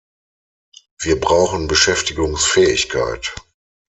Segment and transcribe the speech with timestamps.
[0.99, 3.35] Wir brauchen Beschäftigungsfähigkeit.